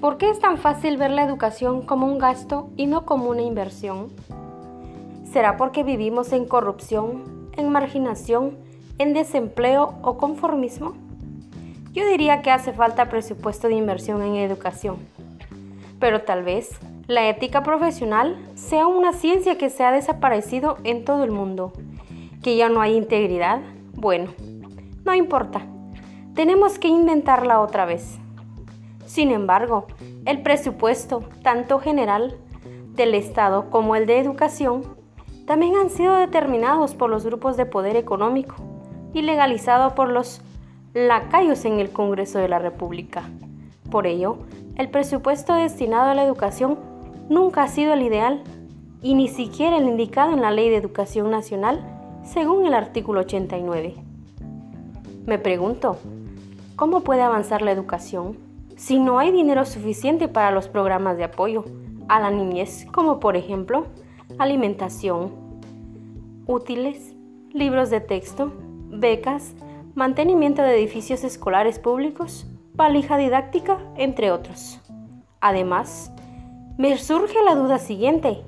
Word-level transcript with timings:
¿Por 0.00 0.16
qué 0.16 0.30
es 0.30 0.40
tan 0.40 0.56
fácil 0.56 0.96
ver 0.96 1.10
la 1.10 1.24
educación 1.24 1.82
como 1.82 2.06
un 2.06 2.18
gasto 2.18 2.70
y 2.78 2.86
no 2.86 3.04
como 3.04 3.28
una 3.28 3.42
inversión? 3.42 4.08
¿Será 5.30 5.58
porque 5.58 5.82
vivimos 5.82 6.32
en 6.32 6.46
corrupción, 6.46 7.50
en 7.58 7.68
marginación, 7.68 8.56
en 8.96 9.12
desempleo 9.12 9.92
o 10.00 10.16
conformismo? 10.16 10.94
Yo 11.92 12.08
diría 12.08 12.40
que 12.40 12.50
hace 12.50 12.72
falta 12.72 13.10
presupuesto 13.10 13.68
de 13.68 13.74
inversión 13.74 14.22
en 14.22 14.36
educación. 14.36 14.96
Pero 15.98 16.22
tal 16.22 16.44
vez 16.44 16.70
la 17.06 17.28
ética 17.28 17.62
profesional 17.62 18.38
sea 18.54 18.86
una 18.86 19.12
ciencia 19.12 19.58
que 19.58 19.68
se 19.68 19.84
ha 19.84 19.92
desaparecido 19.92 20.78
en 20.82 21.04
todo 21.04 21.24
el 21.24 21.30
mundo. 21.30 21.74
Que 22.42 22.56
ya 22.56 22.70
no 22.70 22.80
hay 22.80 22.96
integridad. 22.96 23.60
Bueno, 23.92 24.30
no 25.04 25.14
importa. 25.14 25.60
Tenemos 26.34 26.78
que 26.78 26.88
inventarla 26.88 27.60
otra 27.60 27.84
vez. 27.84 28.18
Sin 29.10 29.32
embargo, 29.32 29.88
el 30.24 30.40
presupuesto, 30.40 31.24
tanto 31.42 31.80
general 31.80 32.36
del 32.94 33.16
Estado 33.16 33.68
como 33.68 33.96
el 33.96 34.06
de 34.06 34.20
educación, 34.20 34.84
también 35.48 35.74
han 35.74 35.90
sido 35.90 36.14
determinados 36.14 36.94
por 36.94 37.10
los 37.10 37.26
grupos 37.26 37.56
de 37.56 37.66
poder 37.66 37.96
económico 37.96 38.54
y 39.12 39.22
legalizados 39.22 39.94
por 39.94 40.10
los 40.10 40.42
lacayos 40.94 41.64
en 41.64 41.80
el 41.80 41.90
Congreso 41.90 42.38
de 42.38 42.46
la 42.46 42.60
República. 42.60 43.24
Por 43.90 44.06
ello, 44.06 44.38
el 44.76 44.90
presupuesto 44.90 45.54
destinado 45.54 46.10
a 46.10 46.14
la 46.14 46.22
educación 46.22 46.78
nunca 47.28 47.64
ha 47.64 47.68
sido 47.68 47.94
el 47.94 48.02
ideal 48.02 48.44
y 49.02 49.14
ni 49.14 49.26
siquiera 49.26 49.78
el 49.78 49.88
indicado 49.88 50.34
en 50.34 50.40
la 50.40 50.52
Ley 50.52 50.70
de 50.70 50.76
Educación 50.76 51.32
Nacional, 51.32 51.80
según 52.22 52.64
el 52.64 52.74
artículo 52.74 53.22
89. 53.22 53.96
Me 55.26 55.40
pregunto, 55.40 55.96
¿cómo 56.76 57.00
puede 57.00 57.22
avanzar 57.22 57.60
la 57.60 57.72
educación 57.72 58.49
si 58.80 58.98
no 58.98 59.18
hay 59.18 59.30
dinero 59.30 59.66
suficiente 59.66 60.26
para 60.26 60.50
los 60.50 60.68
programas 60.68 61.18
de 61.18 61.24
apoyo 61.24 61.66
a 62.08 62.18
la 62.18 62.30
niñez, 62.30 62.86
como 62.90 63.20
por 63.20 63.36
ejemplo 63.36 63.88
alimentación, 64.38 65.32
útiles, 66.46 67.14
libros 67.52 67.90
de 67.90 68.00
texto, 68.00 68.50
becas, 68.88 69.52
mantenimiento 69.94 70.62
de 70.62 70.78
edificios 70.78 71.24
escolares 71.24 71.78
públicos, 71.78 72.46
valija 72.72 73.18
didáctica, 73.18 73.76
entre 73.96 74.32
otros? 74.32 74.80
Además, 75.42 76.10
me 76.78 76.96
surge 76.96 77.36
la 77.44 77.56
duda 77.56 77.78
siguiente. 77.78 78.38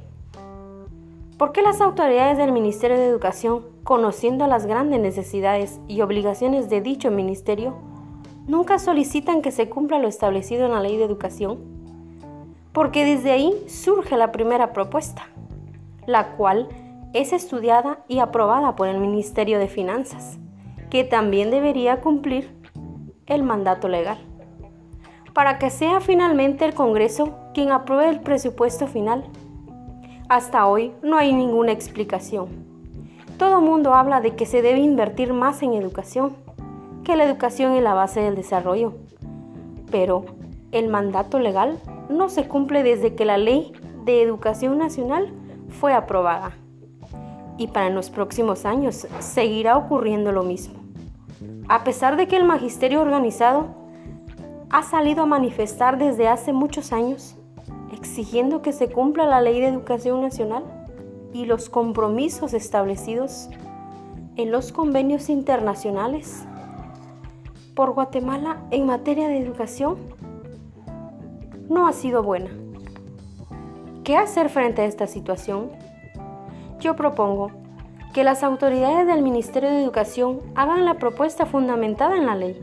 ¿Por 1.36 1.53
qué 1.53 1.60
las 1.60 1.83
autoridades 1.83 2.38
del 2.38 2.53
Ministerio 2.53 2.97
de 2.97 3.06
Educación, 3.06 3.66
conociendo 3.84 4.47
las 4.47 4.64
grandes 4.64 4.98
necesidades 4.98 5.78
y 5.88 6.00
obligaciones 6.00 6.70
de 6.70 6.80
dicho 6.80 7.10
ministerio, 7.10 7.92
nunca 8.47 8.79
solicitan 8.79 9.43
que 9.43 9.53
se 9.53 9.69
cumpla 9.69 9.98
lo 9.98 10.09
establecido 10.09 10.67
en 10.67 10.73
la 10.73 10.81
ley 10.81 10.97
de 10.97 11.05
educación? 11.05 11.59
Porque 12.73 13.05
desde 13.05 13.33
ahí 13.33 13.55
surge 13.69 14.17
la 14.17 14.33
primera 14.33 14.73
propuesta, 14.73 15.27
la 16.07 16.33
cual 16.37 16.69
es 17.12 17.33
estudiada 17.33 18.05
y 18.09 18.19
aprobada 18.19 18.77
por 18.77 18.89
el 18.89 18.99
Ministerio 18.99 19.59
de 19.59 19.69
Finanzas, 19.69 20.39
que 20.91 21.05
también 21.05 21.51
debería 21.51 22.01
cumplir 22.01 22.51
el 23.27 23.43
mandato 23.43 23.89
legal 23.89 24.19
para 25.33 25.59
que 25.59 25.71
sea 25.71 26.01
finalmente 26.01 26.65
el 26.65 26.75
Congreso 26.75 27.34
quien 27.55 27.73
apruebe 27.73 28.11
el 28.11 28.21
presupuesto 28.21 28.87
final. 28.87 29.25
Hasta 30.29 30.67
hoy 30.67 30.93
no 31.03 31.17
hay 31.17 31.33
ninguna 31.33 31.73
explicación. 31.73 32.49
Todo 33.39 33.61
mundo 33.61 33.95
habla 33.95 34.21
de 34.21 34.37
que 34.37 34.47
se 34.47 34.62
debe 34.62 34.81
invertir 34.81 35.33
más 35.33 35.62
en 35.62 35.73
educación, 35.73 36.37
que 37.05 37.17
la 37.17 37.25
educación 37.25 37.72
es 37.72 37.83
la 37.83 37.95
base 37.95 38.20
del 38.20 38.34
desarrollo. 38.34 38.95
Pero 39.91 40.25
el 40.72 40.89
mandato 40.89 41.39
legal 41.39 41.78
no 42.09 42.28
se 42.28 42.48
cumple 42.48 42.83
desde 42.83 43.14
que 43.14 43.25
la 43.25 43.38
ley 43.38 43.72
de 44.04 44.22
educación 44.22 44.78
nacional 44.78 45.32
fue 45.69 45.93
aprobada. 45.93 46.53
Y 47.59 47.69
para 47.69 47.91
los 47.91 48.10
próximos 48.10 48.65
años 48.65 49.06
seguirá 49.21 49.77
ocurriendo 49.77 50.32
lo 50.32 50.43
mismo. 50.43 50.75
A 51.69 51.84
pesar 51.84 52.16
de 52.16 52.27
que 52.27 52.37
el 52.37 52.44
magisterio 52.44 53.00
organizado 53.00 53.66
ha 54.71 54.82
salido 54.82 55.22
a 55.22 55.27
manifestar 55.27 55.98
desde 55.98 56.28
hace 56.28 56.53
muchos 56.53 56.93
años, 56.93 57.37
exigiendo 57.93 58.62
que 58.62 58.72
se 58.72 58.88
cumpla 58.88 59.27
la 59.27 59.41
ley 59.41 59.60
de 59.60 59.69
educación 59.69 60.22
nacional 60.22 60.65
y 61.32 61.44
los 61.44 61.69
compromisos 61.69 62.54
establecidos 62.54 63.48
en 64.37 64.50
los 64.50 64.72
convenios 64.72 65.28
internacionales 65.28 66.47
por 67.75 67.93
Guatemala 67.93 68.62
en 68.71 68.87
materia 68.87 69.28
de 69.28 69.38
educación 69.38 69.97
no 71.69 71.87
ha 71.87 71.93
sido 71.93 72.22
buena. 72.22 72.50
¿Qué 74.05 74.16
hacer 74.16 74.49
frente 74.49 74.83
a 74.83 74.87
esta 74.87 75.06
situación? 75.06 75.71
Yo 76.81 76.97
propongo 76.97 77.50
que 78.12 78.25
las 78.25 78.43
autoridades 78.43 79.06
del 79.06 79.22
Ministerio 79.22 79.71
de 79.71 79.83
Educación 79.83 80.41
hagan 80.55 80.84
la 80.84 80.94
propuesta 80.94 81.47
fundamentada 81.47 82.16
en 82.16 82.27
la 82.27 82.34
ley 82.34 82.60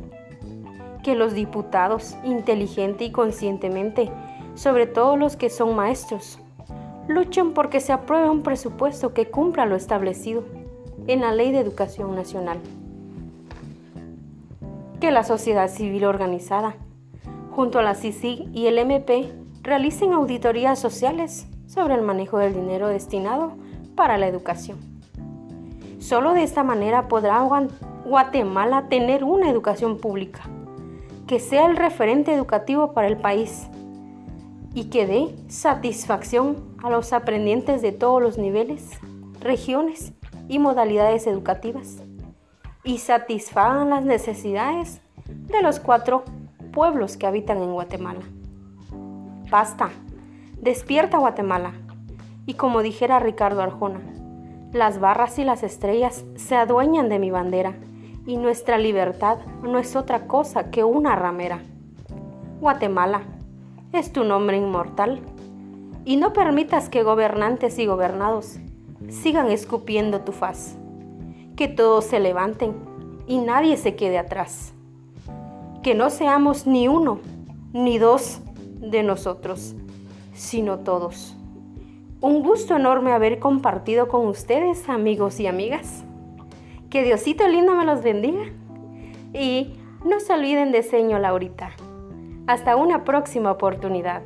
que 1.04 1.16
los 1.16 1.34
diputados, 1.34 2.18
inteligente 2.24 3.06
y 3.06 3.12
conscientemente, 3.12 4.12
sobre 4.56 4.86
todo 4.86 5.16
los 5.16 5.38
que 5.38 5.50
son 5.50 5.76
maestros, 5.76 6.40
luchen 7.08 7.54
porque 7.54 7.80
se 7.80 7.94
apruebe 7.94 8.30
un 8.30 8.44
presupuesto 8.44 9.14
que 9.14 9.30
cumpla 9.30 9.66
lo 9.66 9.76
establecido 9.76 10.44
en 11.08 11.22
la 11.22 11.32
Ley 11.32 11.52
de 11.52 11.60
Educación 11.60 12.16
Nacional. 12.16 12.60
Que 15.00 15.12
la 15.12 15.24
sociedad 15.24 15.70
civil 15.70 16.04
organizada, 16.04 16.76
junto 17.52 17.80
a 17.80 17.84
la 17.84 17.96
CICIG 17.96 18.50
y 18.54 18.68
el 18.68 18.78
MP, 18.78 19.32
realicen 19.62 20.12
auditorías 20.12 20.78
sociales 20.78 21.48
sobre 21.68 21.96
el 21.96 22.02
manejo 22.02 22.38
del 22.38 22.54
dinero 22.54 22.90
destinado 22.90 23.54
para 23.96 24.18
la 24.18 24.28
educación. 24.28 24.78
Solo 26.00 26.34
de 26.34 26.44
esta 26.44 26.64
manera 26.64 27.08
podrá 27.08 27.48
Guatemala 28.04 28.88
tener 28.90 29.24
una 29.24 29.50
educación 29.50 30.00
pública 30.00 30.42
que 31.28 31.40
sea 31.40 31.68
el 31.68 31.78
referente 31.78 32.34
educativo 32.34 32.92
para 32.92 33.08
el 33.08 33.16
país 33.16 33.70
y 34.74 34.86
que 34.90 35.08
dé 35.08 35.36
satisfacción 35.48 36.76
a 36.84 36.90
los 36.90 37.14
aprendientes 37.14 37.82
de 37.82 37.94
todos 37.94 38.22
los 38.22 38.38
niveles, 38.38 39.00
regiones 39.40 40.12
y 40.50 40.60
modalidades 40.60 41.26
educativas 41.26 42.04
y 42.84 43.00
satisfagan 43.00 43.90
las 43.90 44.06
necesidades 44.06 45.02
de 45.26 45.62
los 45.62 45.80
cuatro 45.80 46.24
pueblos 46.72 47.18
que 47.18 47.28
habitan 47.28 47.58
en 47.62 47.74
Guatemala. 47.74 48.22
Basta, 49.50 49.90
despierta 50.62 51.18
Guatemala. 51.18 51.74
Y 52.46 52.56
como 52.56 52.82
dijera 52.82 53.20
Ricardo 53.20 53.62
Arjona, 53.62 54.02
las 54.72 55.00
barras 55.00 55.38
y 55.40 55.44
las 55.44 55.64
estrellas 55.64 56.26
se 56.36 56.56
adueñan 56.56 57.10
de 57.10 57.20
mi 57.20 57.32
bandera 57.32 57.74
y 58.26 58.38
nuestra 58.38 58.78
libertad 58.78 59.40
no 59.64 59.80
es 59.80 59.96
otra 59.96 60.28
cosa 60.28 60.70
que 60.72 60.84
una 60.84 61.16
ramera. 61.16 61.62
Guatemala, 62.60 63.24
es 63.92 64.12
tu 64.12 64.24
nombre 64.24 64.58
inmortal, 64.58 65.22
y 66.06 66.18
no 66.18 66.34
permitas 66.34 66.90
que 66.90 67.04
gobernantes 67.04 67.80
y 67.80 67.86
gobernados 67.86 68.58
sigan 69.10 69.52
escupiendo 69.52 70.22
tu 70.22 70.32
faz, 70.32 70.76
que 71.60 71.68
todos 71.68 72.06
se 72.06 72.22
levanten 72.22 72.74
y 73.28 73.40
nadie 73.40 73.76
se 73.76 73.98
quede 73.98 74.18
atrás, 74.18 74.74
que 75.84 75.94
no 75.94 76.10
seamos 76.10 76.66
ni 76.66 76.88
uno 76.88 77.20
ni 77.74 77.98
dos 77.98 78.40
de 78.80 79.04
nosotros, 79.04 79.76
sino 80.34 80.80
todos. 80.80 81.36
Un 82.22 82.44
gusto 82.44 82.78
enorme 82.78 83.12
haber 83.12 83.40
compartido 83.40 84.08
con 84.08 84.26
ustedes, 84.28 84.88
amigos 84.88 85.42
y 85.42 85.48
amigas. 85.48 86.06
Que 86.90 87.04
Diosito 87.04 87.46
lindo 87.46 87.76
me 87.76 87.84
los 87.84 88.04
bendiga. 88.04 88.46
Y 89.34 89.74
no 90.06 90.22
se 90.22 90.32
olviden 90.32 90.72
de 90.72 90.82
Señor 90.82 91.20
Laurita. 91.20 91.72
Hasta 92.48 92.78
una 92.78 93.04
próxima 93.04 93.52
oportunidad. 93.52 94.22